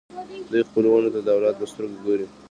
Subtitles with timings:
[0.51, 2.25] دوی خپلو ونو ته د اولاد په سترګه ګوري.